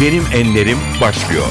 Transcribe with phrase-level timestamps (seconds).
[0.00, 1.46] Benim Enlerim başlıyor.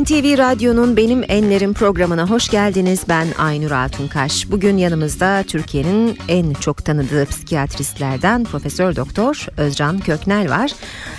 [0.00, 3.02] NTV Radyo'nun Benim Enlerim programına hoş geldiniz.
[3.08, 4.50] Ben Aynur Altunkaş.
[4.50, 10.70] Bugün yanımızda Türkiye'nin en çok tanıdığı psikiyatristlerden Profesör Doktor Özcan Köknel var.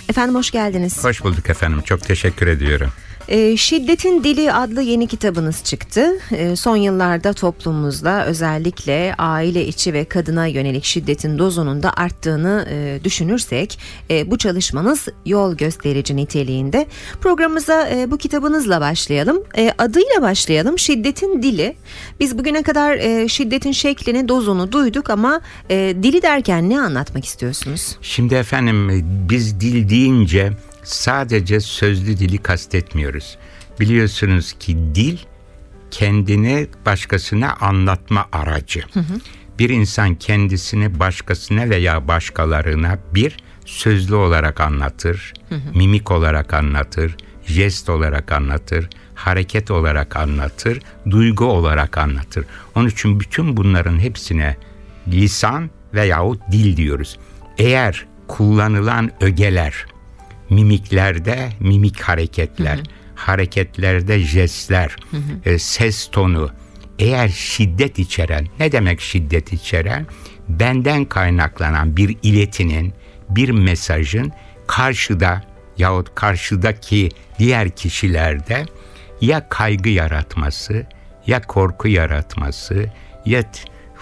[0.09, 1.03] Efendim hoş geldiniz.
[1.03, 1.81] Hoş bulduk efendim.
[1.81, 2.89] Çok teşekkür ediyorum.
[3.27, 6.19] E, Şiddetin Dili adlı yeni kitabınız çıktı.
[6.31, 12.99] E, son yıllarda toplumumuzda özellikle aile içi ve kadına yönelik şiddetin dozunun da arttığını e,
[13.03, 16.87] düşünürsek e, bu çalışmanız yol gösterici niteliğinde.
[17.21, 19.43] Programımıza e, bu kitabınızla başlayalım.
[19.77, 20.79] Adıyla başlayalım.
[20.79, 21.75] Şiddetin Dili.
[22.19, 27.97] Biz bugüne kadar şiddetin şeklini, dozunu duyduk ama dili derken ne anlatmak istiyorsunuz?
[28.01, 30.53] Şimdi efendim biz dil deyince
[30.83, 33.37] sadece sözlü dili kastetmiyoruz.
[33.79, 35.17] Biliyorsunuz ki dil
[35.91, 38.81] kendini başkasına anlatma aracı.
[38.93, 39.19] Hı hı.
[39.59, 45.77] Bir insan kendisini başkasına veya başkalarına bir sözlü olarak anlatır, hı hı.
[45.77, 52.45] mimik olarak anlatır, jest olarak anlatır, hareket olarak anlatır, duygu olarak anlatır.
[52.75, 54.57] Onun için bütün bunların hepsine
[55.07, 57.19] lisan veyahut dil diyoruz.
[57.57, 59.85] Eğer kullanılan ögeler
[60.53, 62.85] mimiklerde mimik hareketler, hı hı.
[63.15, 65.49] hareketlerde jestler, hı hı.
[65.49, 66.51] E, ses tonu
[66.99, 70.07] eğer şiddet içeren, ne demek şiddet içeren?
[70.49, 72.93] Benden kaynaklanan bir iletinin,
[73.29, 74.31] bir mesajın
[74.67, 75.43] karşıda
[75.77, 78.65] yahut karşıdaki diğer kişilerde
[79.21, 80.85] ya kaygı yaratması,
[81.27, 82.85] ya korku yaratması,
[83.25, 83.43] ya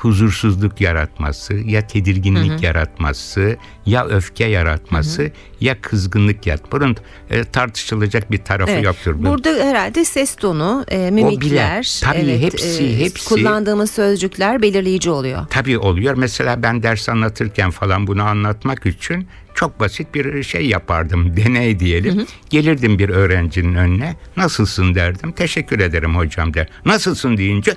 [0.02, 2.66] huzursuzluk yaratması, ya tedirginlik hı hı.
[2.66, 5.32] yaratması, ya öfke yaratması, hı hı.
[5.62, 6.72] ya kızgınlık yat.
[6.72, 6.96] Bunun
[7.30, 8.84] e, tartışılacak bir tarafı evet.
[8.84, 9.16] yoktur.
[9.18, 15.46] Burada herhalde ses tonu, e, mimikler, tabii evet, hepsi, e, hepsi kullandığımız sözcükler belirleyici oluyor.
[15.50, 16.14] Tabii oluyor.
[16.18, 21.38] Mesela ben ders anlatırken falan bunu anlatmak için çok basit bir şey yapardım.
[21.38, 22.18] Deney diyelim.
[22.18, 22.26] Hı hı.
[22.50, 24.16] Gelirdim bir öğrencinin önüne.
[24.38, 25.32] Nasılsın derdim.
[25.32, 26.68] Teşekkür ederim hocam der.
[26.86, 27.76] Nasılsın deyince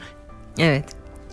[0.59, 0.85] Evet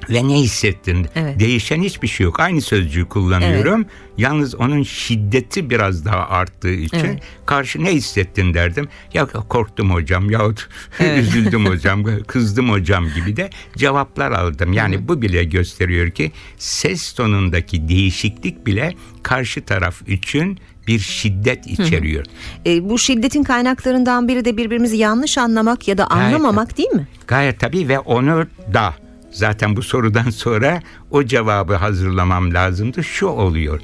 [0.09, 1.07] ve ne hissettin?
[1.15, 1.39] Evet.
[1.39, 2.39] Değişen hiçbir şey yok.
[2.39, 3.81] Aynı sözcüğü kullanıyorum.
[3.81, 3.91] Evet.
[4.17, 7.21] Yalnız onun şiddeti biraz daha arttığı için evet.
[7.45, 8.87] karşı ne hissettin derdim.
[9.13, 10.69] Ya korktum hocam yahut
[10.99, 11.23] evet.
[11.23, 14.73] üzüldüm hocam, kızdım hocam gibi de cevaplar aldım.
[14.73, 15.07] Yani Hı.
[15.07, 22.25] bu bile gösteriyor ki ses tonundaki değişiklik bile karşı taraf için bir şiddet içeriyor.
[22.25, 22.69] Hı.
[22.69, 27.07] E, bu şiddetin kaynaklarından biri de birbirimizi yanlış anlamak ya da anlamamak gayet, değil mi?
[27.27, 28.93] Gayet tabii ve onu da
[29.31, 30.81] Zaten bu sorudan sonra
[31.11, 33.03] o cevabı hazırlamam lazımdı.
[33.03, 33.79] Şu oluyor.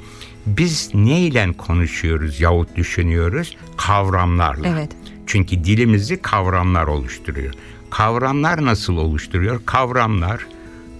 [0.46, 3.56] Biz neyle konuşuyoruz yahut düşünüyoruz?
[3.76, 4.68] Kavramlarla.
[4.68, 4.90] Evet.
[5.26, 7.54] Çünkü dilimizi kavramlar oluşturuyor.
[7.90, 9.60] Kavramlar nasıl oluşturuyor?
[9.66, 10.46] Kavramlar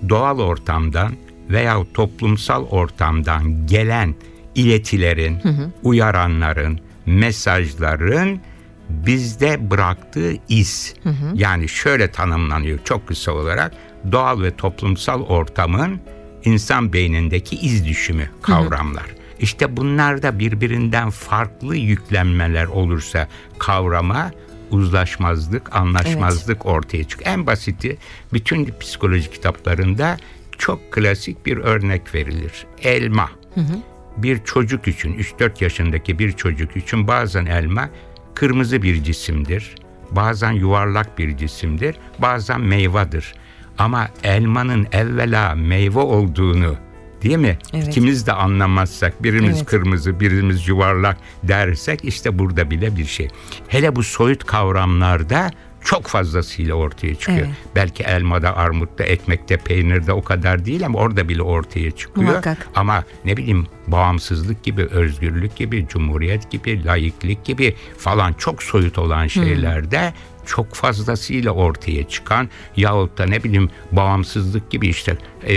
[0.08, 1.12] doğal ortamdan
[1.50, 4.14] veya toplumsal ortamdan gelen
[4.54, 5.70] iletilerin, hı hı.
[5.82, 8.40] uyaranların, mesajların
[8.88, 10.94] bizde bıraktığı iz.
[11.02, 11.32] Hı hı.
[11.34, 13.72] Yani şöyle tanımlanıyor çok kısa olarak
[14.12, 16.00] doğal ve toplumsal ortamın
[16.44, 19.06] insan beynindeki iz düşümü kavramlar.
[19.06, 19.18] Hı hı.
[19.40, 24.30] İşte bunlarda birbirinden farklı yüklenmeler olursa kavrama
[24.70, 26.66] uzlaşmazlık, anlaşmazlık evet.
[26.66, 27.30] ortaya çıkıyor.
[27.30, 27.96] En basiti
[28.32, 30.16] bütün psikoloji kitaplarında
[30.58, 32.66] çok klasik bir örnek verilir.
[32.82, 33.30] Elma.
[33.54, 33.82] Hı hı.
[34.16, 37.90] Bir çocuk için, 3-4 yaşındaki bir çocuk için bazen elma
[38.34, 39.74] kırmızı bir cisimdir.
[40.10, 41.96] Bazen yuvarlak bir cisimdir.
[42.18, 43.34] Bazen meyvadır.
[43.78, 46.76] Ama elmanın evvela meyve olduğunu
[47.22, 47.58] değil mi?
[47.74, 47.88] Evet.
[47.88, 49.66] İkimiz de anlamazsak birimiz evet.
[49.66, 53.28] kırmızı birimiz yuvarlak dersek işte burada bile bir şey.
[53.68, 55.50] Hele bu soyut kavramlarda
[55.84, 57.38] çok fazlasıyla ortaya çıkıyor.
[57.38, 57.56] Evet.
[57.74, 62.28] Belki elmada, armutta, ekmekte, peynirde o kadar değil ama orada bile ortaya çıkıyor.
[62.28, 62.68] Muhakkak.
[62.74, 69.26] Ama ne bileyim bağımsızlık gibi, özgürlük gibi, cumhuriyet gibi, laiklik gibi falan çok soyut olan
[69.26, 75.54] şeylerde hmm çok fazlasıyla ortaya çıkan yahut da ne bileyim bağımsızlık gibi işte e,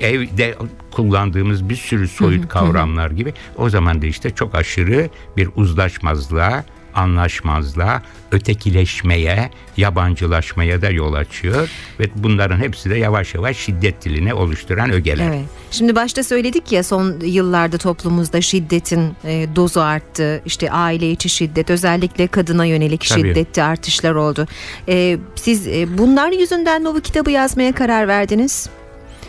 [0.00, 0.54] evde
[0.90, 6.64] kullandığımız bir sürü soyut kavramlar gibi o zaman da işte çok aşırı bir uzlaşmazlığa
[6.98, 8.02] anlaşmazlığa,
[8.32, 15.28] ötekileşmeye, yabancılaşmaya da yol açıyor ve bunların hepsi de yavaş yavaş şiddet dilini oluşturan ögeler.
[15.28, 15.44] Evet.
[15.70, 20.42] Şimdi başta söyledik ya son yıllarda toplumumuzda şiddetin e, dozu arttı.
[20.44, 23.20] İşte aile içi şiddet, özellikle kadına yönelik Tabii.
[23.20, 24.46] şiddette artışlar oldu.
[24.88, 28.68] E, siz e, bunlar yüzünden mi bu kitabı yazmaya karar verdiniz?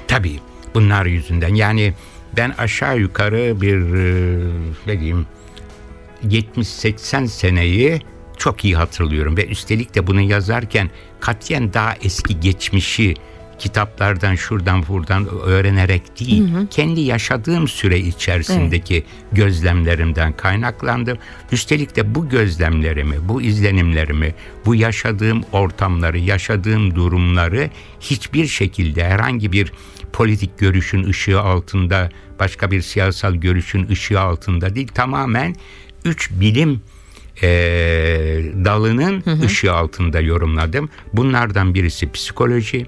[0.07, 0.39] Tabii.
[0.73, 1.55] Bunlar yüzünden.
[1.55, 1.93] Yani
[2.37, 4.39] ben aşağı yukarı bir e,
[4.87, 5.25] ne diyeyim
[6.23, 8.01] 70-80 seneyi
[8.37, 10.89] çok iyi hatırlıyorum ve üstelik de bunu yazarken
[11.19, 13.13] katiyen daha eski geçmişi
[13.59, 21.17] kitaplardan şuradan buradan öğrenerek değil, kendi yaşadığım süre içerisindeki gözlemlerimden kaynaklandım.
[21.51, 24.35] Üstelik de bu gözlemlerimi, bu izlenimlerimi,
[24.65, 27.69] bu yaşadığım ortamları, yaşadığım durumları
[27.99, 29.73] hiçbir şekilde herhangi bir
[30.13, 35.55] politik görüşün ışığı altında, başka bir siyasal görüşün ışığı altında değil, tamamen
[36.05, 36.81] üç bilim
[37.41, 37.47] e,
[38.65, 40.89] dalının ışığı altında yorumladım.
[41.13, 42.85] Bunlardan birisi psikoloji,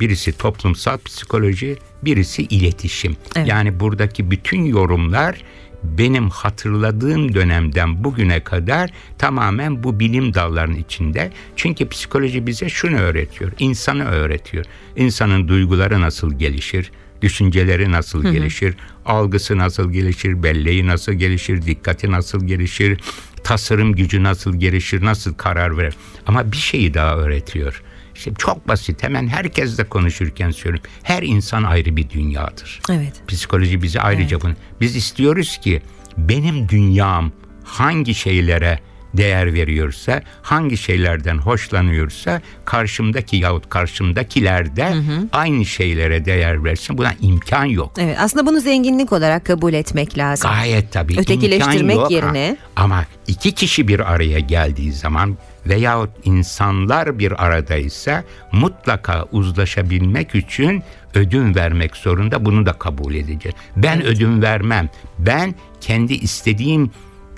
[0.00, 3.16] birisi toplumsal psikoloji, birisi iletişim.
[3.36, 3.48] Evet.
[3.48, 5.42] Yani buradaki bütün yorumlar
[5.82, 11.32] benim hatırladığım dönemden bugüne kadar tamamen bu bilim dallarının içinde.
[11.56, 14.64] Çünkü psikoloji bize şunu öğretiyor, insanı öğretiyor.
[14.96, 16.90] İnsanın duyguları nasıl gelişir,
[17.22, 18.74] düşünceleri nasıl gelişir,
[19.10, 23.00] algısı nasıl gelişir, belleği nasıl gelişir, dikkati nasıl gelişir,
[23.44, 25.94] tasarım gücü nasıl gelişir, nasıl karar verir.
[26.26, 27.82] Ama bir şeyi daha öğretiyor.
[28.14, 30.90] İşte çok basit hemen herkesle konuşurken söylüyorum.
[31.02, 32.80] Her insan ayrı bir dünyadır.
[32.90, 33.22] Evet.
[33.28, 34.54] Psikoloji bize ayrıca bunu.
[34.80, 35.82] Biz istiyoruz ki
[36.18, 37.32] benim dünyam
[37.64, 38.78] hangi şeylere
[39.14, 44.94] değer veriyorsa, hangi şeylerden hoşlanıyorsa karşımdaki yahut karşımdakiler de
[45.32, 46.98] aynı şeylere değer versin.
[46.98, 47.92] Buna imkan yok.
[47.98, 48.16] Evet.
[48.20, 50.50] Aslında bunu zenginlik olarak kabul etmek lazım.
[50.50, 51.18] Gayet tabii.
[51.20, 52.10] Ötekileştirmek yok.
[52.10, 55.36] yerine- Ama iki kişi bir araya geldiği zaman
[55.66, 60.82] veyahut insanlar bir aradaysa mutlaka uzlaşabilmek için
[61.14, 63.56] ödün vermek zorunda bunu da kabul edeceğiz.
[63.76, 64.88] Ben ödün vermem.
[65.18, 66.90] Ben kendi istediğim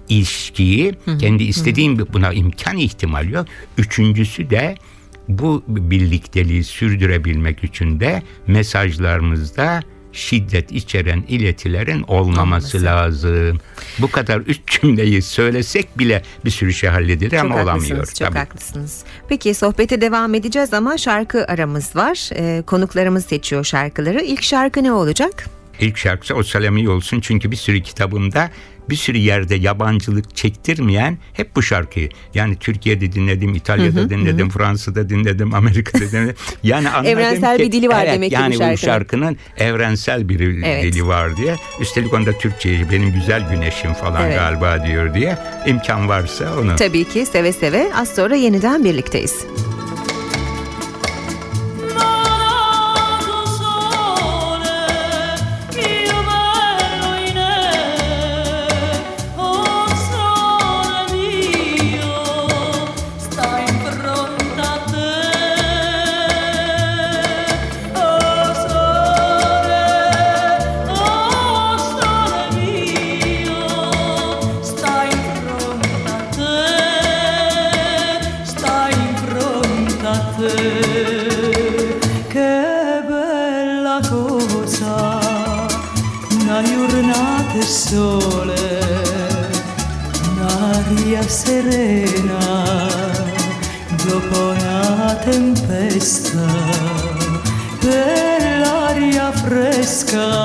[0.08, 3.46] ilişkiyi, kendi istediğim buna imkan ihtimal yok.
[3.78, 4.74] Üçüncüsü de
[5.28, 9.80] bu birlikteliği sürdürebilmek için de mesajlarımızda
[10.12, 12.84] şiddet içeren iletilerin olmaması Olması.
[12.84, 13.60] lazım.
[13.98, 17.68] Bu kadar üç cümleyi söylesek bile bir sürü şey halledilir ama çok olamıyor.
[17.96, 18.38] haklısınız, çok tabii.
[18.38, 19.02] haklısınız.
[19.28, 22.30] Peki sohbete devam edeceğiz ama şarkı aramız var.
[22.36, 24.22] Ee, konuklarımız seçiyor şarkıları.
[24.22, 25.44] İlk şarkı ne olacak?
[25.80, 28.50] İlk şarkısı O Selami olsun çünkü bir sürü kitabımda
[28.90, 32.08] bir sürü yerde yabancılık çektirmeyen hep bu şarkıyı.
[32.34, 36.34] Yani Türkiye'de dinledim, İtalya'da dinledim, Fransa'da dinledim, Amerika'da dinledim.
[36.62, 38.72] Yani anladım Evrensel ki, bir dili var evet, demek ki yani şarkının.
[38.72, 40.82] bu şarkının evrensel bir Evet.
[40.84, 41.56] dili var diye.
[41.80, 44.36] Üstelik onda Türkçe benim güzel güneşim falan Evet.
[44.38, 45.38] galiba diyor diye.
[45.66, 46.76] imkan varsa onu.
[46.76, 47.90] Tabii ki seve seve.
[47.94, 49.46] Az sonra yeniden birlikteyiz.
[97.80, 100.41] Per l'aria fresca.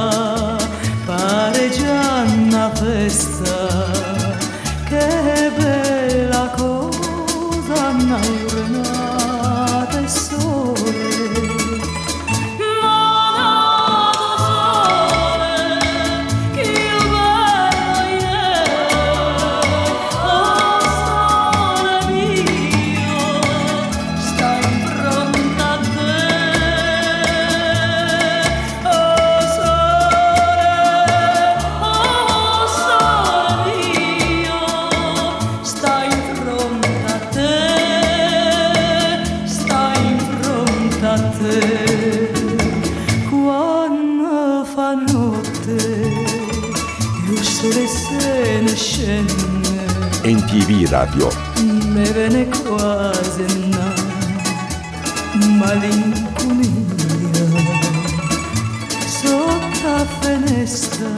[60.21, 61.09] Finestra,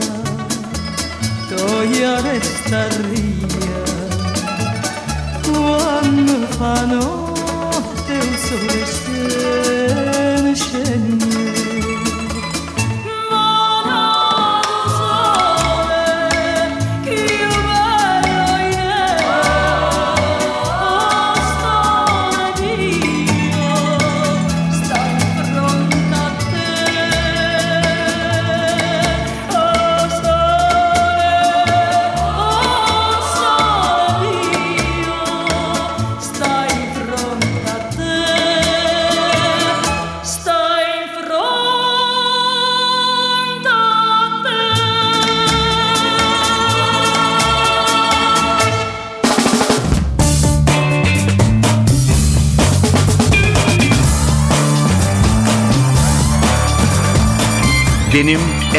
[1.48, 3.82] toglia resta ria.
[5.42, 9.79] Quando fa notte il sole se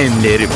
[0.01, 0.49] enlerim.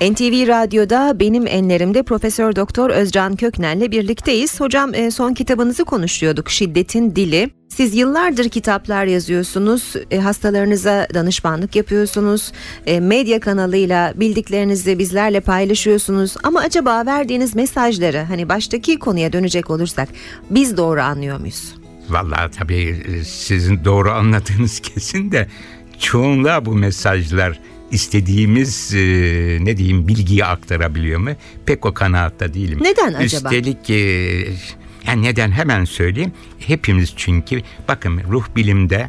[0.00, 4.60] NTV Radyo'da benim enlerimde Profesör Doktor Özcan Köknel'le birlikteyiz.
[4.60, 7.50] Hocam e, son kitabınızı konuşuyorduk Şiddetin Dili.
[7.68, 12.52] Siz yıllardır kitaplar yazıyorsunuz, e, hastalarınıza danışmanlık yapıyorsunuz,
[12.86, 16.36] e, medya kanalıyla bildiklerinizi bizlerle paylaşıyorsunuz.
[16.42, 20.08] Ama acaba verdiğiniz mesajları hani baştaki konuya dönecek olursak
[20.50, 21.74] biz doğru anlıyor muyuz?
[22.08, 25.48] Vallahi tabii sizin doğru anladığınız kesin de
[25.98, 27.60] çoğunluğa bu mesajlar
[27.90, 28.98] istediğimiz e,
[29.60, 31.30] ne diyeyim bilgiyi aktarabiliyor mu?
[31.66, 32.78] Pek o kanaatta değilim.
[32.82, 33.24] Neden acaba?
[33.24, 33.94] Üstelik e,
[35.06, 36.32] yani neden hemen söyleyeyim.
[36.58, 39.06] Hepimiz çünkü bakın ruh bilimde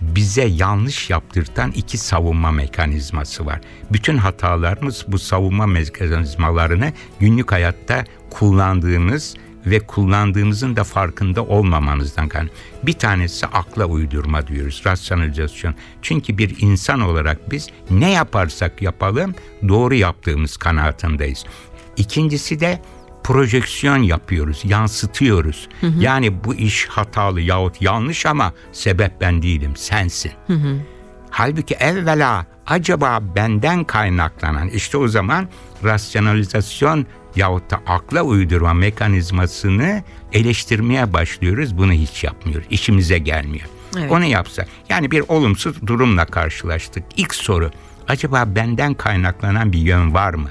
[0.00, 3.60] bize yanlış yaptırtan iki savunma mekanizması var.
[3.92, 9.34] Bütün hatalarımız bu savunma mekanizmalarını günlük hayatta kullandığımız
[9.70, 12.56] ve kullandığımızın da farkında olmamanızdan kaynaklı.
[12.82, 15.74] Bir tanesi akla uydurma diyoruz, rasyonalizasyon.
[16.02, 19.34] Çünkü bir insan olarak biz ne yaparsak yapalım
[19.68, 21.44] doğru yaptığımız kanaatindeyiz.
[21.96, 22.82] İkincisi de
[23.24, 25.68] projeksiyon yapıyoruz, yansıtıyoruz.
[25.98, 30.32] Yani bu iş hatalı yahut yanlış ama sebep ben değilim, sensin.
[31.30, 35.48] Halbuki evvela acaba benden kaynaklanan işte o zaman
[35.84, 37.06] rasyonalizasyon
[37.36, 41.78] yahut da akla uydurma mekanizmasını eleştirmeye başlıyoruz.
[41.78, 42.66] Bunu hiç yapmıyoruz.
[42.70, 43.66] İşimize gelmiyor.
[43.98, 44.12] Evet.
[44.12, 44.68] Onu yapsak.
[44.88, 47.04] Yani bir olumsuz durumla karşılaştık.
[47.16, 47.70] İlk soru
[48.08, 50.48] acaba benden kaynaklanan bir yön var mı?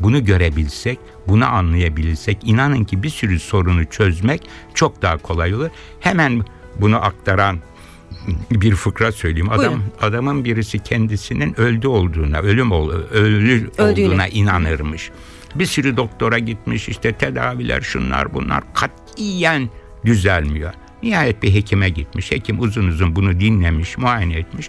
[0.00, 4.42] Bunu görebilsek, bunu anlayabilirsek inanın ki bir sürü sorunu çözmek
[4.74, 5.70] çok daha kolay olur.
[6.00, 6.44] Hemen
[6.80, 7.58] bunu aktaran
[8.50, 9.50] bir fıkra söyleyeyim.
[9.50, 9.82] Adam Buyurun.
[10.00, 14.06] adamın birisi kendisinin öldü olduğuna, ölüm ol, ölü Öldüğüne.
[14.06, 15.10] olduğuna inanırmış.
[15.58, 19.68] Bir sürü doktora gitmiş işte tedaviler şunlar bunlar katiyen
[20.04, 20.72] düzelmiyor.
[21.02, 22.32] Nihayet bir hekime gitmiş.
[22.32, 24.68] Hekim uzun uzun bunu dinlemiş, muayene etmiş.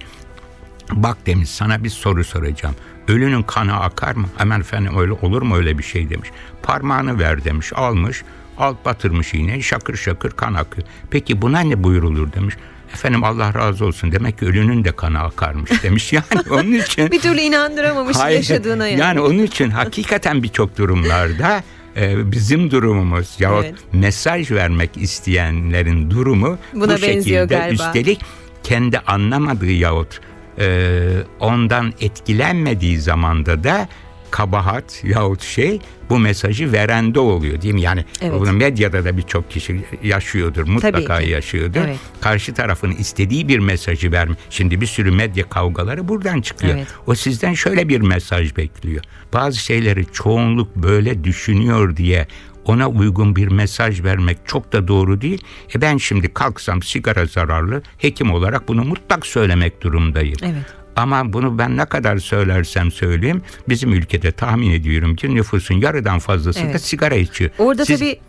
[0.92, 2.76] Bak demiş sana bir soru soracağım.
[3.08, 4.28] Ölünün kanı akar mı?
[4.38, 6.30] Hemen efendim öyle olur mu öyle bir şey demiş.
[6.64, 7.74] Parmağını ver demiş.
[7.76, 8.24] Almış.
[8.60, 10.88] Alt batırmış iğneyi şakır şakır kan akıyor.
[11.12, 12.56] Peki buna ne buyurulur demiş.
[12.94, 16.14] Efendim Allah razı olsun demek ki ölünün de kanı akarmış demiş.
[16.18, 19.00] Yani onun için Bir türlü inandıramamış Hayır, yaşadığına yani.
[19.02, 21.64] Yani onun için hakikaten birçok durumlarda
[21.96, 23.76] e, bizim durumumuz yahut Evet.
[23.94, 27.74] mesaj vermek isteyenlerin durumu Buna bu şekilde galiba.
[27.74, 28.22] üstelik
[28.64, 30.20] kendi anlamadığı yahut
[30.60, 31.00] e,
[31.40, 33.88] ondan etkilenmediği zamanda da
[34.32, 35.80] kabahat yahut şey
[36.10, 37.82] bu mesajı verende oluyor değil mi?
[37.82, 38.34] Yani Evet.
[38.40, 41.82] bunu medyada da birçok kişi yaşıyordur, mutlaka yaşıyordur.
[41.86, 41.98] Evet.
[42.22, 44.36] Karşı tarafın istediği bir mesajı verme.
[44.50, 46.76] Şimdi bir sürü medya kavgaları buradan çıkıyor.
[46.76, 46.88] Evet.
[47.08, 49.04] O sizden şöyle bir mesaj bekliyor.
[49.34, 52.28] Bazı şeyleri çoğunluk böyle düşünüyor diye
[52.66, 55.44] ona uygun bir mesaj vermek çok da doğru değil.
[55.76, 60.38] E ben şimdi kalksam sigara zararlı hekim olarak bunu mutlak söylemek durumdayım.
[60.42, 60.66] Evet.
[60.98, 66.60] Ama bunu ben ne kadar söylersem söyleyeyim bizim ülkede tahmin ediyorum ki nüfusun yarıdan fazlası
[66.60, 66.82] da Evet.
[66.82, 67.52] sigara içiyor.
[67.60, 68.20] Orada Siz- tabii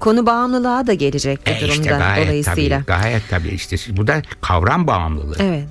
[0.00, 2.82] konu bağımlılığa da gelecek bu E durumda işte gayet dolayısıyla.
[2.86, 5.36] tabii, gayet tabii işte bu da kavram bağımlılığı.
[5.38, 5.64] Evet.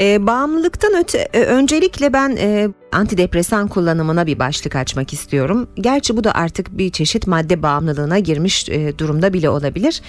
[0.00, 5.68] E, bağımlılıktan öte e, öncelikle ben e, antidepresan kullanımına bir başlık açmak istiyorum.
[5.74, 10.00] Gerçi bu da artık bir çeşit madde bağımlılığına girmiş e, durumda bile olabilir.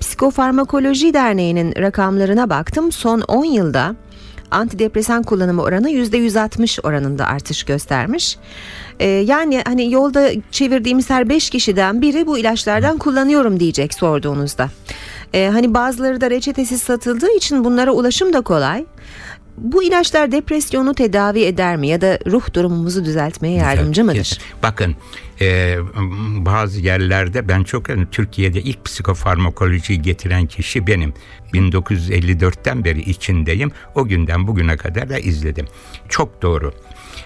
[0.00, 2.92] Psikofarmakoloji Derneği'nin rakamlarına baktım.
[2.92, 3.96] Son 10 yılda
[4.54, 8.38] antidepresan kullanımı oranı %160 oranında artış göstermiş.
[9.00, 14.68] E, yani hani yolda çevirdiğimiz her 5 kişiden biri bu ilaçlardan kullanıyorum diyecek sorduğunuzda.
[15.34, 18.84] E, hani bazıları da reçetesiz satıldığı için bunlara ulaşım da kolay.
[19.58, 24.16] Bu ilaçlar depresyonu tedavi eder mi ya da ruh durumumuzu düzeltmeye yardımcı mıdır?
[24.18, 24.38] Kesin.
[24.62, 24.96] Bakın
[25.40, 25.76] e,
[26.46, 31.14] bazı yerlerde ben çok yani Türkiye'de ilk psikofarmakolojiyi getiren kişi benim.
[31.52, 33.70] 1954'ten beri içindeyim.
[33.94, 35.66] O günden bugüne kadar da izledim.
[36.08, 36.72] Çok doğru.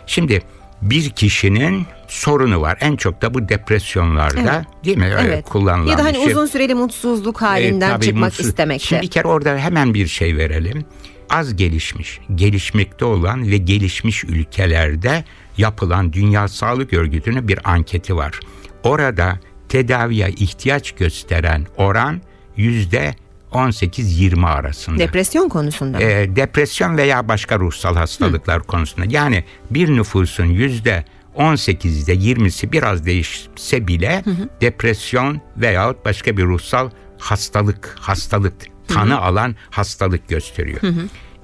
[0.07, 0.43] Şimdi
[0.83, 2.79] bir kişinin sorunu var.
[2.81, 4.85] En çok da bu depresyonlarda Evet.
[4.85, 5.05] değil mi?
[5.05, 5.45] Öyle Evet.
[5.45, 6.27] kullanılan Ya da hani şey.
[6.27, 8.47] uzun süreli mutsuzluk halinden E, tabii çıkmak mutsuz.
[8.47, 8.87] istemekte.
[8.87, 10.85] Şimdi bir kere orada hemen bir şey verelim.
[11.31, 15.25] Az gelişmiş, gelişmekte olan ve gelişmiş ülkelerde
[15.59, 18.41] yapılan Dünya Sağlık Örgütü'nün bir anketi var.
[18.83, 22.21] Orada tedaviye ihtiyaç gösteren oran
[22.57, 23.15] yüzde
[23.53, 24.99] 18-20 arasında.
[24.99, 25.99] Depresyon konusunda.
[25.99, 26.05] mı?
[26.05, 29.07] E, depresyon veya başka ruhsal hastalıklar konusunda.
[29.11, 31.05] Yani bir nüfusun yüzde
[31.37, 34.25] 18'de 20'si biraz değişse bile
[34.61, 38.55] depresyon veyahut başka bir ruhsal hastalık, hastalık
[38.88, 40.80] tanı alan hastalık gösteriyor.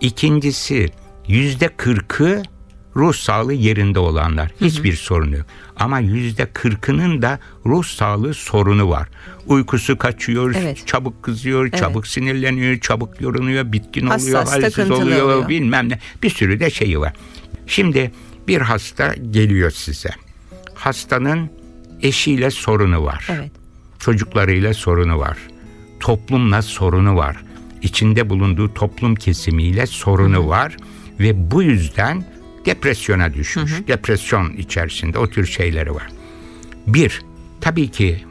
[0.01, 0.89] İkincisi
[1.29, 2.43] yüzde 40'ı
[2.97, 4.51] ruh sağlığı yerinde olanlar.
[4.61, 5.47] Hiçbir sorunu yok.
[5.77, 9.09] Ama yüzde 40'ının da ruh sağlığı sorunu var.
[9.47, 10.87] Uykusu kaçıyor, Evet.
[10.87, 15.49] çabuk kızıyor, çabuk sinirleniyor, çabuk yorunuyor, bitkin Hassas, oluyor, halsiz oluyor, oluyor.
[15.49, 15.99] bilmem ne.
[16.23, 17.13] Bir sürü de şeyi var.
[17.67, 18.13] Şimdi
[18.49, 20.11] bir hasta geliyor size.
[20.75, 21.51] Hastanın
[22.03, 23.27] eşiyle sorunu var.
[23.31, 23.51] Evet.
[23.99, 25.37] Çocuklarıyla sorunu var.
[26.05, 27.37] Toplumla sorunu var.
[27.83, 30.77] İçinde bulunduğu toplum kesimiyle sorunu var
[31.21, 32.25] ve bu yüzden
[32.67, 33.73] depresyona düşmüş.
[33.89, 36.09] Depresyon içerisinde o tür şeyleri var.
[36.87, 37.23] Bir,
[37.61, 38.25] tabii ki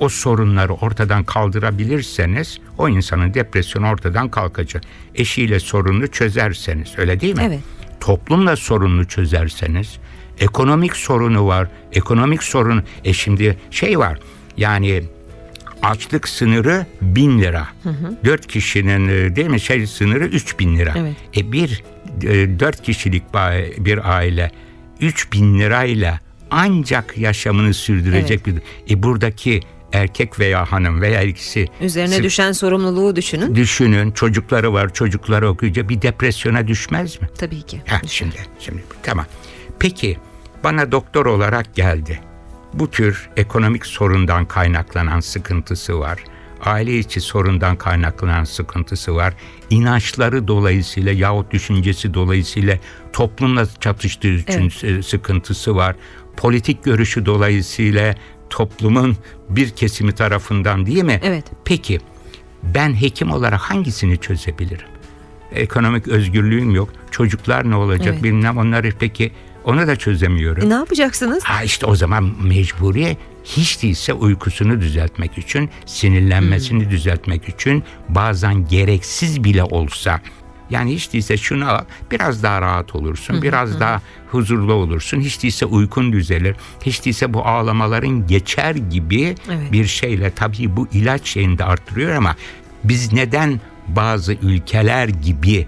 [0.00, 4.82] o sorunları ortadan kaldırabilirseniz o insanın depresyonu ortadan kalkacak.
[5.14, 7.42] Eşiyle sorununu çözerseniz öyle değil mi?
[7.46, 7.60] Evet.
[8.00, 9.98] Toplumla sorununu çözerseniz
[10.38, 11.68] ekonomik sorunu var.
[11.92, 14.18] Ekonomik sorun e şimdi şey var
[14.56, 15.02] yani
[15.82, 17.68] açlık sınırı bin lira.
[18.24, 20.94] Dört kişinin e, değil mi şey sınırı üç bin lira.
[20.96, 21.16] Evet.
[21.36, 21.82] E bir
[22.22, 23.22] e, dört kişilik
[23.78, 24.50] bir aile
[25.00, 26.20] üç bin lirayla
[26.50, 28.54] ancak yaşamını sürdürecek bir.
[28.90, 29.60] E buradaki
[29.92, 33.54] erkek veya hanım veya ikisi Üzerine sı- düşen sorumluluğu düşünün.
[33.54, 37.28] düşünün çocukları var çocukları okuyacak bir depresyona düşmez mi?
[37.38, 37.80] Tabii ki.
[37.86, 39.26] Ha, şimdi, şimdi tamam.
[39.78, 40.18] Peki
[40.64, 42.20] bana doktor olarak geldi.
[42.74, 46.24] Bu tür ekonomik sorundan kaynaklanan sıkıntısı var.
[46.64, 49.34] Aile içi sorundan kaynaklanan sıkıntısı var.
[49.70, 52.78] İnançları dolayısıyla yahut düşüncesi dolayısıyla
[53.12, 55.96] toplumla çatıştığı için e, sıkıntısı var.
[56.36, 58.14] Politik görüşü dolayısıyla
[58.50, 59.16] toplumun
[59.48, 61.20] bir kesimi tarafından değil mi?
[61.22, 61.44] Evet.
[61.64, 62.00] Peki
[62.62, 64.86] ben hekim olarak hangisini çözebilirim?
[65.52, 66.88] Ekonomik özgürlüğüm yok.
[67.10, 68.22] Çocuklar ne olacak Evet.
[68.22, 69.32] bilmem onları peki
[69.64, 70.64] onu da çözemiyorum.
[70.66, 71.44] E, ne yapacaksınız?
[71.44, 76.90] Ha işte o zaman mecburi hiç değilse uykusunu düzeltmek için, sinirlenmesini Hmm.
[76.90, 80.20] düzeltmek için bazen gereksiz bile olsa
[80.70, 85.66] yani hiç değilse şunu al, biraz daha rahat olursun, biraz daha huzurlu olursun, hiç değilse
[85.66, 89.72] uykun düzelir, hiç değilse bu ağlamaların geçer gibi Evet.
[89.72, 92.36] bir şeyle tabii bu ilaç şeyini de arttırıyor ama
[92.84, 95.66] biz neden bazı ülkeler gibi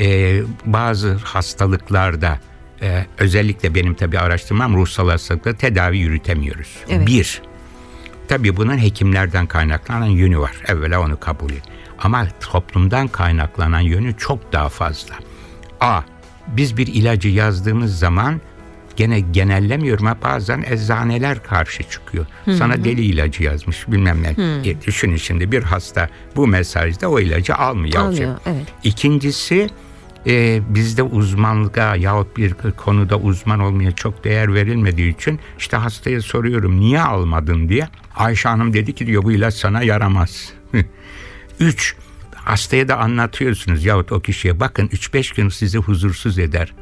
[0.00, 2.38] e, bazı hastalıklarda
[2.84, 6.76] e, özellikle benim tabii araştırmam ruhsal hastalıkta tedavi yürütemiyoruz.
[6.88, 7.06] Evet.
[7.06, 7.42] Bir,
[8.28, 10.52] tabii bunun hekimlerden kaynaklanan yönü var.
[10.66, 11.62] Evvela onu kabul et.
[11.98, 15.14] Ama toplumdan kaynaklanan yönü çok daha fazla.
[15.80, 16.00] A,
[16.46, 18.40] biz bir ilacı yazdığımız zaman
[18.96, 22.26] gene genellemiyorum ama bazen eczaneler karşı çıkıyor.
[22.58, 24.34] Sana deli ilacı yazmış bilmem ne.
[24.70, 28.02] E, düşünün şimdi bir hasta bu mesajda o ilacı almıyor.
[28.02, 28.66] Almıyor, evet.
[28.82, 29.68] İkincisi
[30.26, 36.80] e, bizde uzmanlığa yahut bir konuda uzman olmaya çok değer verilmediği için işte hastaya soruyorum
[36.80, 37.88] niye almadın diye.
[38.16, 40.52] Ayşe Hanım dedi ki diyor bu ilaç sana yaramaz.
[41.60, 41.96] Üç,
[42.34, 46.74] hastaya da anlatıyorsunuz yahut o kişiye bakın 3-5 gün sizi huzursuz eder.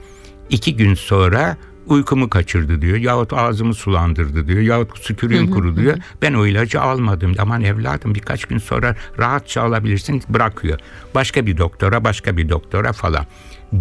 [0.50, 5.98] İki gün sonra uykumu kaçırdı diyor yahut ağzımı sulandırdı diyor yahut sükürüğüm kuru diyor.
[6.22, 7.34] Ben o ilacı almadım.
[7.38, 10.78] Aman evladım birkaç gün sonra rahatça alabilirsin bırakıyor.
[11.14, 13.26] Başka bir doktora başka bir doktora falan.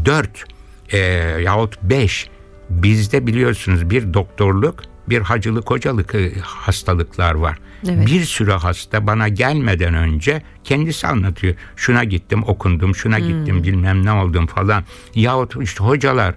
[0.06, 0.44] Dört
[0.90, 0.98] e,
[1.44, 2.30] yahut beş
[2.70, 4.76] bizde biliyorsunuz bir doktorluk
[5.10, 7.58] bir hacılık hocalık e, hastalıklar var.
[7.90, 8.08] Evet.
[8.08, 11.56] Bir sürü hasta bana gelmeden önce kendisi anlatıyor.
[11.76, 14.84] Şuna gittim okundum, şuna gittim bilmem ne oldum falan.
[15.16, 16.36] Yahut işte hocalar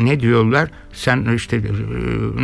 [0.00, 0.70] ne diyorlar?
[0.92, 1.60] Sen işte e,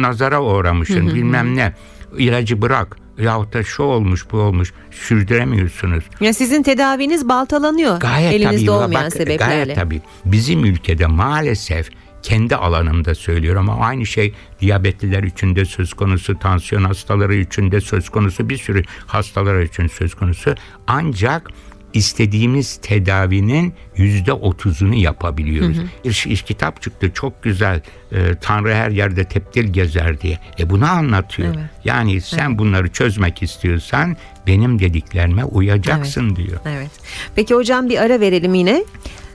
[0.03, 1.75] nazara uğramışsın bilmem ne.
[2.19, 2.97] İlacı bırak.
[3.19, 6.05] Yahut da şu olmuş bu olmuş sürdüremiyorsunuz.
[6.21, 8.01] Ya sizin tedaviniz baltalanıyor.
[8.01, 8.71] Gayet elinizde tabii.
[8.71, 9.65] olmayan Bak, sebeplerle.
[9.65, 10.01] Gayet tabii.
[10.25, 11.91] Bizim ülkede maalesef
[12.23, 17.81] kendi alanımda söylüyorum ama aynı şey diyabetliler için de söz konusu, tansiyon hastaları için de
[17.81, 20.55] söz konusu, bir sürü hastalar için söz konusu.
[20.87, 21.51] Ancak
[21.95, 25.77] istediğimiz tedavinin yüzde otuzunu yapabiliyoruz.
[26.05, 27.81] Bir, bir kitap çıktı çok güzel.
[28.13, 30.39] e, Tanrı her yerde teptil gezer diye.
[30.59, 31.55] E bunu anlatıyor.
[31.55, 31.65] Evet.
[31.85, 36.61] Yani sen bunları çözmek istiyorsan benim dediklerime uyacaksın diyor.
[36.67, 36.91] Evet.
[37.35, 38.85] Peki hocam bir ara verelim yine.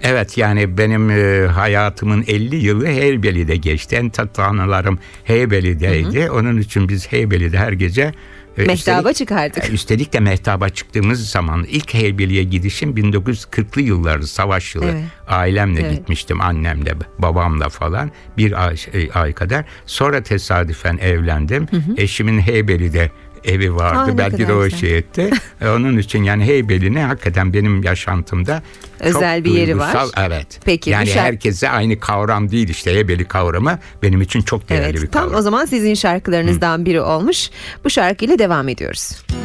[0.04, 3.96] Evet yani benim e, hayatımın 50 yılı Heybeli'de geçti.
[3.96, 6.32] En tatlı anılarım Heybeli'deydi.
[6.32, 8.12] Onun için biz Heybeli'de her gece
[8.58, 9.70] e, Mehtaba üstelik- çıkardık.
[9.70, 14.86] e, Üstelik de mehtaba çıktığımız zaman ilk Heybeli'ye gidişim 1940'lı yılları savaş yılı.
[14.86, 15.04] Evet.
[15.28, 15.92] Ailemle Evet.
[15.92, 19.66] gitmiştim annemle babamla falan bir ay, e, ay kadar.
[19.86, 21.68] Sonra tesadüfen evlendim.
[21.98, 23.12] Eşimin Heybeli'de
[23.46, 24.12] evi vardı.
[24.14, 25.30] Aa, Belki de o şey etti.
[25.62, 28.64] E, Onun için yani Heybeli'ne hakikaten benim yaşantımda
[29.00, 29.98] Özel çok bir yeri var.
[30.18, 30.60] Evet.
[30.66, 34.94] Peki, yani bir şarkı- herkese aynı kavram değil işte Heybeli kavramı benim için çok değerli
[34.94, 35.12] bir Evet.
[35.12, 35.40] Tam kavram.
[35.40, 37.50] o zaman sizin şarkılarınızdan biri olmuş.
[37.84, 39.12] Bu şarkıyla devam ediyoruz.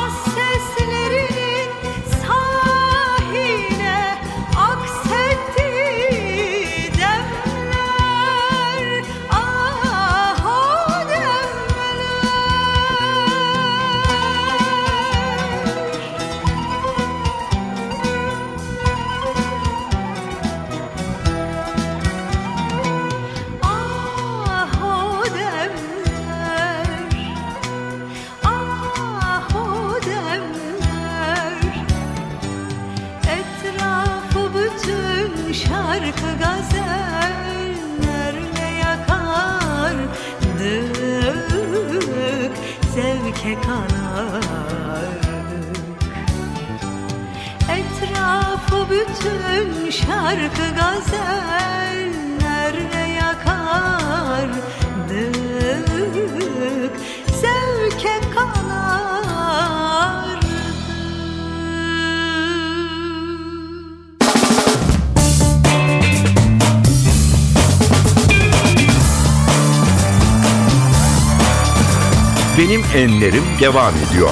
[72.63, 74.29] Benim Enlerim devam ediyor.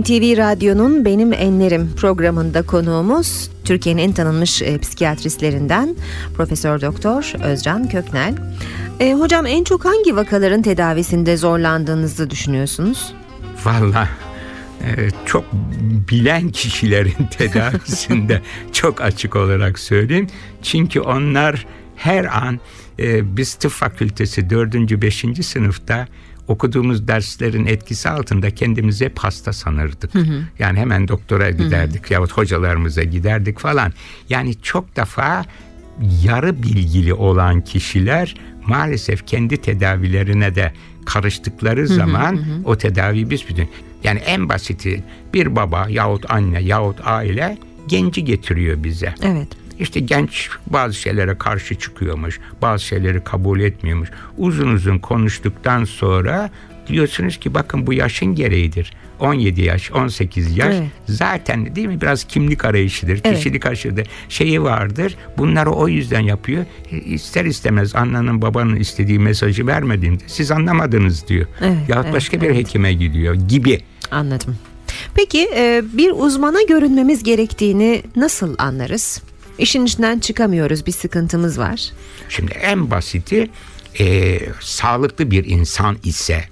[0.00, 5.96] NTV Radyo'nun Benim Enlerim programında konuğumuz Türkiye'nin en tanınmış e, psikiyatristlerinden
[6.36, 8.34] Profesör Doktor Özcan Köknel.
[9.00, 13.14] E, hocam en çok hangi vakaların tedavisinde zorlandığınızı düşünüyorsunuz?
[13.64, 14.08] Valla
[14.82, 15.44] e, çok
[16.10, 20.26] bilen kişilerin tedavisinde çok açık olarak söyleyeyim.
[20.62, 21.66] Çünkü onlar
[22.00, 22.60] her an
[22.98, 24.74] e, biz tıp fakültesi 4.
[25.02, 25.24] 5.
[25.42, 26.06] sınıfta
[26.48, 30.10] okuduğumuz derslerin etkisi altında kendimizi hep hasta sanırdık.
[30.58, 33.92] Yani hemen doktora giderdik yahut hocalarımıza giderdik falan.
[34.28, 35.44] Yani çok defa
[36.24, 38.34] yarı bilgili olan kişiler
[38.66, 40.72] maalesef kendi tedavilerine de
[41.06, 43.68] karıştıkları zaman o tedavi biz bütün
[44.04, 47.58] yani en basiti bir baba yahut anne yahut aile
[47.88, 49.14] genci getiriyor bize.
[49.22, 49.48] Evet.
[49.80, 54.08] İşte genç bazı şeylere karşı çıkıyormuş, bazı şeyleri kabul etmiyormuş.
[54.38, 56.50] Uzun uzun konuştuktan sonra
[56.86, 58.92] diyorsunuz ki bakın bu yaşın gereğidir.
[59.20, 60.88] 17 yaş, 18 yaş Evet.
[61.08, 63.36] zaten değil mi biraz kimlik arayışıdır, Evet.
[63.36, 65.16] kişilik aşıdır, şeyi vardır.
[65.38, 66.64] Bunları o yüzden yapıyor.
[66.92, 71.46] E, İster istemez annenin babanın istediği mesajı vermediğinde siz anlamadınız diyor.
[71.60, 72.56] Evet, Yahut evet, başka bir evet.
[72.56, 73.80] hekime gidiyor gibi.
[74.10, 74.56] Anladım.
[75.14, 79.22] Peki e, bir uzmana görünmemiz gerektiğini nasıl anlarız?
[79.58, 81.90] İşin içinden çıkamıyoruz, bir sıkıntımız var.
[82.28, 83.50] Şimdi en basiti
[84.00, 86.44] e, sağlıklı bir insan ise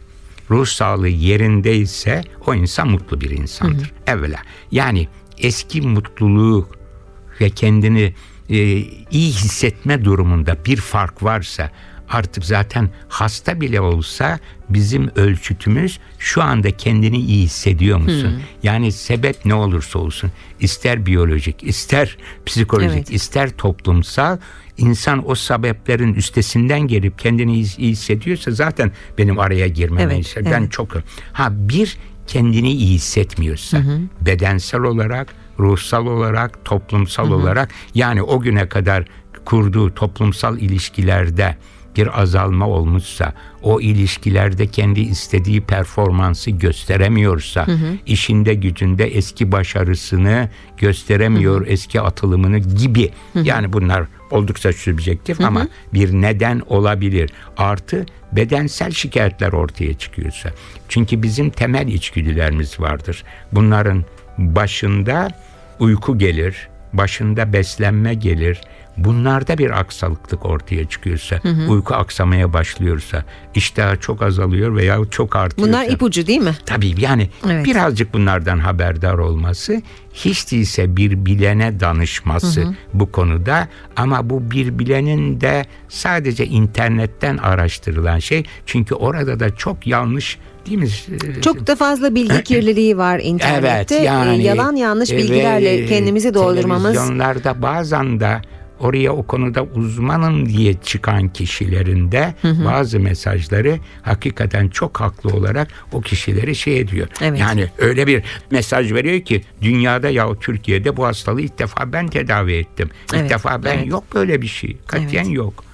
[0.51, 3.93] ruh sağlığı yerindeyse o insan mutlu bir insandır.
[4.07, 5.09] Evvela yani
[5.39, 6.69] eski mutluluğu
[7.41, 8.15] ve kendini
[8.51, 8.57] e,
[9.11, 11.71] iyi hissetme durumunda bir fark varsa
[12.11, 18.41] artık zaten hasta bile olsa bizim ölçütümüz şu anda kendini iyi hissediyor musun?
[18.63, 22.17] Yani sebep ne olursa olsun ister biyolojik ister
[22.47, 23.11] psikolojik Evet.
[23.13, 24.39] ister toplumsal
[24.77, 30.61] insan o sebeplerin üstesinden gelip kendini iyi hissediyorsa zaten benim araya girmeme Evet, işe- Ben
[30.61, 30.73] evet.
[30.73, 30.89] çok
[31.33, 33.83] ha bir kendini iyi hissetmiyorsa
[34.21, 39.05] bedensel olarak ruhsal olarak toplumsal olarak yani o güne kadar
[39.45, 41.57] kurduğu toplumsal ilişkilerde
[41.97, 47.67] bir azalma olmuşsa, o ilişkilerde kendi istediği performansı gösteremiyorsa,
[48.07, 53.11] işinde gücünde eski başarısını gösteremiyor, eski atılımını gibi.
[53.35, 57.31] Yani bunlar oldukça subjektif ama bir neden olabilir.
[57.57, 60.51] Artı bedensel şikayetler ortaya çıkıyorsa.
[60.89, 63.25] Çünkü bizim temel içgüdülerimiz vardır.
[63.53, 64.05] Bunların
[64.39, 65.29] başında
[65.79, 68.61] uyku gelir, başında beslenme gelir.
[68.99, 75.73] Bunlarda bir aksalıklık ortaya çıkıyorsa, uyku aksamaya başlıyorsa, iştah çok azalıyor veya çok artıyorsa.
[75.73, 76.55] Bunlar ipucu değil mi?
[76.67, 77.65] Tabii yani Evet.
[77.65, 79.83] birazcık bunlardan haberdar olması,
[80.13, 88.19] hiç değilse bir bilene danışması bu konuda ama bu bir bilenin de sadece internetten araştırılan
[88.19, 88.45] şey.
[88.67, 90.89] Çünkü orada da çok yanlış değil mi?
[91.43, 93.95] Çok da fazla bilgi kirliliği var internette.
[93.95, 96.93] Evet yani E, Yalan yanlış e, bilgilerle ve kendimizi doldurmamız.
[96.93, 98.41] Televizyonlarda bazen de
[98.81, 106.01] oraya o konuda uzmanım diye çıkan kişilerin de bazı mesajları hakikaten çok haklı olarak o
[106.01, 107.09] kişileri şey ediyor.
[107.21, 107.41] Evet.
[107.41, 112.53] Yani öyle bir mesaj veriyor ki dünyada ya Türkiye'de bu hastalığı ilk defa ben tedavi
[112.53, 112.91] ettim.
[113.13, 113.87] İlk Evet, defa ben evet.
[113.87, 114.77] yok böyle bir şey.
[114.87, 115.35] Katiyen Evet.
[115.37, 115.65] yok.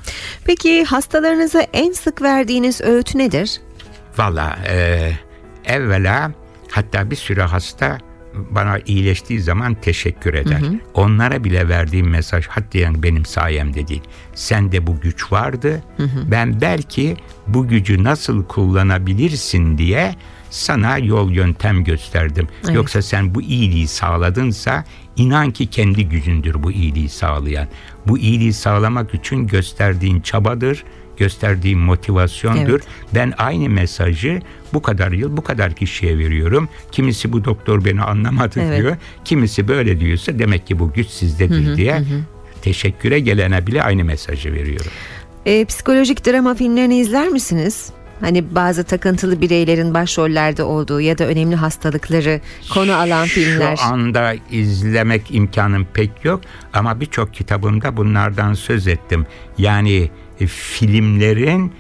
[0.45, 3.61] Peki hastalarınıza en sık verdiğiniz öğüt nedir?
[4.19, 5.13] Valla e,
[5.65, 6.33] evvela
[6.75, 7.99] Hatta bir sürü hasta
[8.51, 10.61] bana iyileştiği zaman teşekkür eder.
[10.95, 14.03] Onlara bile verdiğim mesaj haddiyen benim sayemde değil.
[14.35, 15.83] Sende bu güç vardı.
[16.31, 17.17] Ben belki
[17.47, 20.15] bu gücü nasıl kullanabilirsin diye
[20.51, 22.49] sana yol yöntem gösterdim.
[22.65, 22.75] Evet.
[22.77, 24.85] Yoksa sen bu iyiliği sağladınsa
[25.17, 27.69] inan ki kendi gücündür bu iyiliği sağlayan.
[28.07, 30.85] Bu iyiliği sağlamak için gösterdiğin çabadır,
[31.19, 32.71] gösterdiğin motivasyondur.
[32.81, 32.89] Evet.
[33.15, 34.41] Ben aynı mesajı
[34.73, 36.69] bu kadar yıl bu kadar kişiye veriyorum.
[36.93, 38.81] Kimisi bu doktor beni anlamadı Evet.
[38.81, 38.97] diyor.
[39.25, 42.03] Kimisi böyle diyorsa demek ki bu güç sizdedir diye
[42.63, 44.93] teşekküre gelene bile aynı mesajı veriyorum.
[45.47, 47.93] E, psikolojik drama filmlerini izler misiniz?
[48.21, 52.41] Hani bazı takıntılı bireylerin başrollerde olduğu ya da önemli hastalıkları
[52.75, 53.77] konu alan filmler.
[53.77, 56.41] Şu anda izlemek imkanım pek yok
[56.73, 59.27] ama birçok kitabımda bunlardan söz ettim.
[59.59, 60.11] Yani
[60.47, 61.73] filmlerin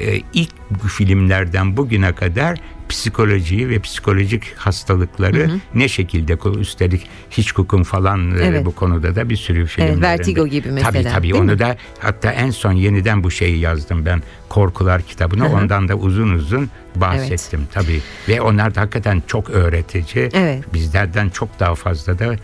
[0.00, 0.50] e, ilk
[0.88, 8.64] filmlerden bugüne kadar psikolojiyi ve psikolojik hastalıkları ne şekilde üstelik Hitchcock'un falan e, Evet.
[8.64, 10.00] bu konuda da bir sürü filmlerinde.
[10.00, 11.58] Vertigo gibi mesela, Tabii tabii onu mi?
[11.58, 16.70] da hatta en son yeniden bu şeyi yazdım ben Korkular kitabını ondan da uzun uzun
[16.96, 18.00] bahsettim tabii.
[18.28, 20.28] Ve onlar da hakikaten çok öğretici.
[20.32, 20.74] Evet.
[20.74, 22.36] Bizlerden çok daha fazla da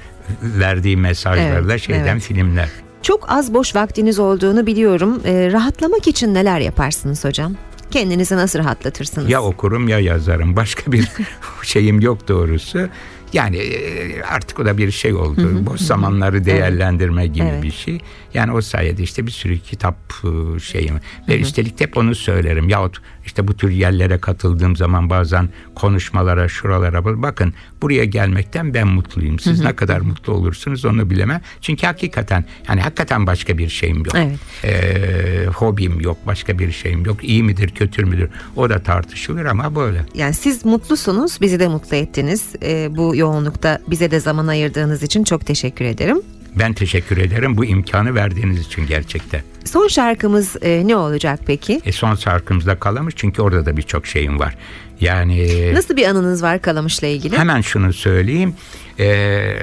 [0.42, 2.22] verdiği mesajlarla Evet, şeyden evet.
[2.22, 2.68] filmler.
[3.02, 5.20] Çok az boş vaktiniz olduğunu biliyorum.
[5.24, 7.54] E, rahatlamak için neler yaparsınız hocam?
[7.90, 9.30] Kendinizi nasıl rahatlatırsınız?
[9.30, 10.56] Ya okurum ya yazarım.
[10.56, 11.08] Başka bir
[11.62, 12.88] şeyim yok doğrusu.
[13.32, 15.66] Yani e, artık o da bir şey oldu.
[15.66, 17.62] Boş zamanları değerlendirme gibi Evet.
[17.62, 18.00] bir şey.
[18.34, 21.00] Yani o sayede işte bir sürü kitap e, şeyim.
[21.28, 22.68] Ve üstelik hep onu söylerim.
[22.68, 28.88] Yahut işte bu tür yerlere katıldığım zaman bazen konuşmalara, şuralara bak- bakın buraya gelmekten ben
[28.88, 29.38] mutluyum.
[29.38, 31.40] Siz ne kadar mutlu olursunuz onu bilemem.
[31.60, 34.14] Çünkü hakikaten yani hakikaten başka bir şeyim yok.
[34.14, 34.38] Evet.
[34.64, 37.24] Ee, hobim yok, başka bir şeyim yok.
[37.24, 38.30] İyi midir, kötü müdür?
[38.56, 40.04] O da tartışılır ama böyle.
[40.14, 42.44] Yani siz mutlusunuz, bizi de mutlu ettiniz.
[42.62, 46.22] E, bu yoğunlukta bize de zaman ayırdığınız için çok teşekkür ederim.
[46.58, 49.40] Ben teşekkür ederim bu imkanı verdiğiniz için gerçekten.
[49.64, 51.80] Son şarkımız e, ne olacak peki?
[51.84, 54.56] E son şarkımızda kalamış çünkü orada da birçok şeyim var.
[55.00, 57.38] Yani Nasıl bir anınız var Kalamış'la ilgili?
[57.38, 58.54] hemen şunu söyleyeyim.
[58.98, 59.54] Ee,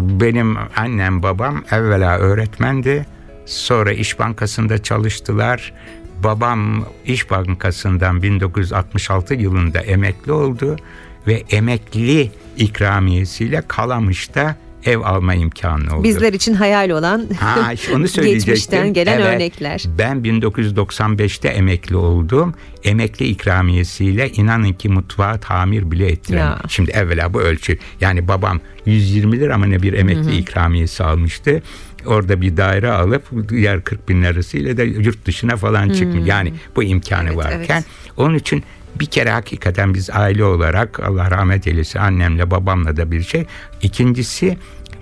[0.00, 3.06] benim annem babam evvela öğretmendi.
[3.46, 5.72] Sonra İş Bankası'nda çalıştılar.
[6.24, 10.76] Babam İş Bankası'ndan 1966 yılında emekli oldu
[11.26, 16.04] ve emekli ikramiyesiyle Kalamış'ta ev alma imkanı oldu.
[16.04, 19.84] Bizler için hayal olan Ha, onu geçmişten gelen Evet, örnekler.
[19.98, 22.54] Ben 1995'te emekli oldum.
[22.84, 26.38] Emekli ikramiyesiyle inanın ki mutfağa tamir bile ettiren.
[26.38, 26.58] Ya.
[26.68, 27.78] Şimdi evvela bu ölçü.
[28.00, 31.62] Yani babam 120 lira ama ne bir emekli ikramiyesi almıştı.
[32.06, 36.22] Orada bir daire alıp diğer 40 bin lirasıyla da yurt dışına falan çıkmış.
[36.28, 37.74] Yani bu imkanı Evet, varken.
[37.74, 37.84] evet.
[38.16, 38.62] Onun için
[39.00, 43.46] bir kere hakikaten biz aile olarak Allah rahmet eylesin annemle babamla da bir şey.
[43.82, 44.58] İkincisi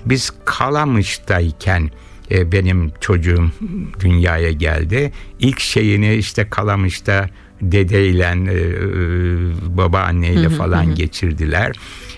[0.07, 1.91] biz Kalamış'tayken
[2.31, 3.51] e, benim çocuğum
[4.01, 5.13] dünyaya geldi.
[5.39, 7.29] İlk şeyini işte Kalamış'ta
[7.63, 11.77] dedeyle e, e, babaanneyle falan geçirdiler.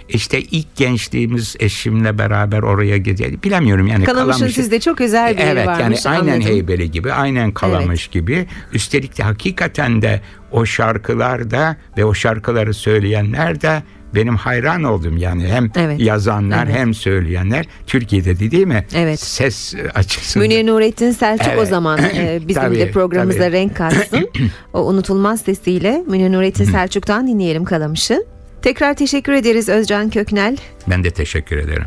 [0.09, 3.31] İşte ilk gençliğimiz eşimle beraber oraya gidiyor.
[3.45, 6.53] Bilemiyorum yani Kalamış'ın Kalamış'ı- sizde çok özel bir yeri evet, varmış, yani aynen anladım.
[6.53, 8.47] Heybeli gibi, aynen Kalamış gibi.
[8.73, 13.83] Üstelik de hakikaten de o şarkılar da ve o şarkıları söyleyenler de
[14.15, 16.01] benim hayran oldum yani hem Evet.
[16.01, 16.77] yazanlar Evet.
[16.77, 18.87] hem söyleyenler Türkiye'de de değil mi?
[18.95, 19.21] Evet.
[19.21, 20.49] Ses açısından.
[20.49, 21.69] Münir Nurettin Selçuk o Evet.
[21.69, 23.53] zaman e, bizim Tabii, de programımıza tabii.
[23.53, 24.31] renk katsın.
[24.73, 28.25] o unutulmaz sesiyle Münir Nurettin Selçuk'tan dinleyelim Kalamış'ı.
[28.67, 30.57] Tekrar teşekkür ederiz Özcan Köknel.
[30.87, 31.85] Ben de teşekkür ederim.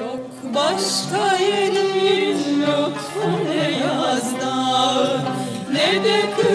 [0.00, 4.54] Yok başka yerin lütfu ne yazda
[5.72, 6.53] ne de kışta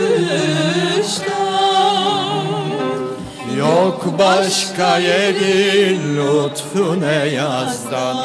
[3.89, 8.17] Yok başka yerin lütfu ne yazdan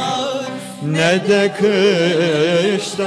[0.83, 1.53] ne de
[2.81, 3.05] kıştan.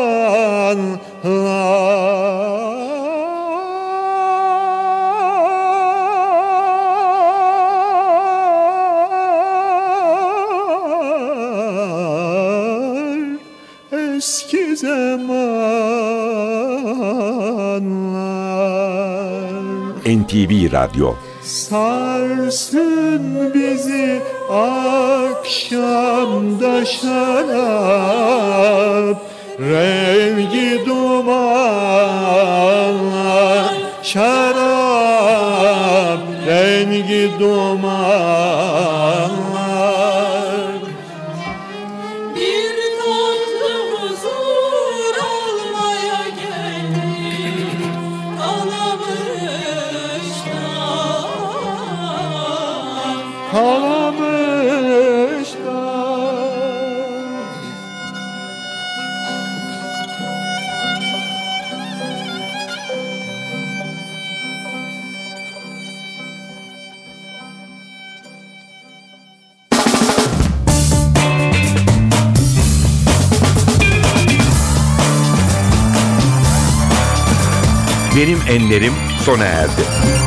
[20.74, 21.14] Radyo.
[21.42, 23.22] Sarsın
[23.54, 24.22] bizi
[25.30, 25.94] akşamda
[26.84, 28.36] şarap
[29.60, 31.34] Rengi dumanlar
[34.02, 35.44] Şarap
[36.46, 39.03] rengi dumanlar
[78.64, 80.23] Benim Enlerim sona erdi.